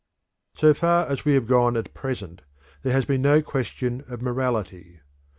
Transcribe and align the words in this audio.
So 0.57 0.73
far 0.73 1.05
as 1.07 1.25
we 1.25 1.35
have 1.35 1.45
gone 1.45 1.77
at 1.77 1.93
present, 1.93 2.41
there 2.81 2.91
has 2.91 3.05
been 3.05 3.21
no 3.21 3.43
question 3.43 4.03
of 4.07 4.19
morality. 4.19 4.99